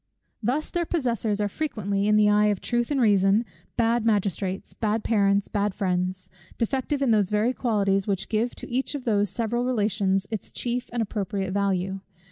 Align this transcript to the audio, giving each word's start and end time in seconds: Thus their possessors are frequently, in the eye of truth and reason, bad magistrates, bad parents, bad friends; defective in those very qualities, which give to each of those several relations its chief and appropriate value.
Thus 0.41 0.71
their 0.71 0.87
possessors 0.87 1.39
are 1.39 1.47
frequently, 1.47 2.07
in 2.07 2.15
the 2.15 2.27
eye 2.27 2.47
of 2.47 2.59
truth 2.59 2.89
and 2.89 2.99
reason, 2.99 3.45
bad 3.77 4.03
magistrates, 4.03 4.73
bad 4.73 5.03
parents, 5.03 5.47
bad 5.47 5.75
friends; 5.75 6.27
defective 6.57 7.03
in 7.03 7.11
those 7.11 7.29
very 7.29 7.53
qualities, 7.53 8.07
which 8.07 8.27
give 8.27 8.55
to 8.55 8.67
each 8.67 8.95
of 8.95 9.05
those 9.05 9.29
several 9.29 9.63
relations 9.63 10.25
its 10.31 10.51
chief 10.51 10.89
and 10.91 11.03
appropriate 11.03 11.51
value. 11.51 11.99